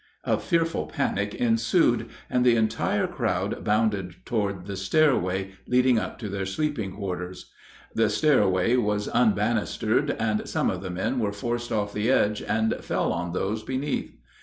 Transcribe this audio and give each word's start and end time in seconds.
A 0.23 0.39
fearful 0.39 0.87
panic 0.87 1.35
ensued, 1.35 2.09
and 2.27 2.43
the 2.43 2.55
entire 2.55 3.05
crowd 3.05 3.63
bounded 3.63 4.15
toward 4.25 4.65
the 4.65 4.75
stairway 4.75 5.51
leading 5.67 5.99
up 5.99 6.17
to 6.21 6.27
their 6.27 6.47
sleeping 6.47 6.93
quarters. 6.93 7.51
The 7.93 8.09
stairway 8.09 8.77
was 8.77 9.07
unbanistered, 9.07 10.09
and 10.17 10.49
some 10.49 10.71
of 10.71 10.81
the 10.81 10.89
men 10.89 11.19
were 11.19 11.31
forced 11.31 11.71
off 11.71 11.93
the 11.93 12.09
edge 12.09 12.41
and 12.41 12.75
fell 12.83 13.13
on 13.13 13.33
those 13.33 13.61
beneath. 13.61 14.15